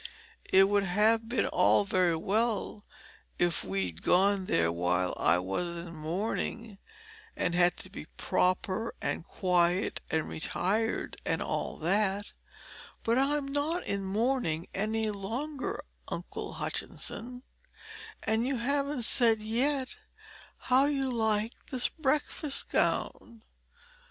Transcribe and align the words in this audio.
It 0.51 0.67
would 0.67 0.81
have 0.85 1.29
been 1.29 1.45
all 1.45 1.85
very 1.85 2.15
well 2.15 2.83
if 3.37 3.63
we'd 3.63 4.01
gone 4.01 4.47
there 4.47 4.71
while 4.71 5.13
I 5.15 5.37
was 5.37 5.77
in 5.77 5.95
mourning, 5.95 6.79
and 7.35 7.53
had 7.53 7.77
to 7.77 7.89
be 7.91 8.07
proper 8.17 8.95
and 8.99 9.23
quiet 9.23 10.01
and 10.09 10.27
retired, 10.27 11.17
and 11.23 11.39
all 11.39 11.77
that; 11.77 12.31
but 13.03 13.19
I'm 13.19 13.45
not 13.49 13.85
in 13.85 14.03
mourning 14.03 14.65
any 14.73 15.11
longer, 15.11 15.85
Uncle 16.07 16.53
Hutchinson 16.53 17.43
and 18.23 18.43
you 18.47 18.55
haven't 18.57 19.03
said 19.03 19.43
yet 19.43 19.99
how 20.57 20.85
you 20.85 21.11
like 21.11 21.53
this 21.67 21.89
breakfast 21.89 22.69
gown. 22.69 23.43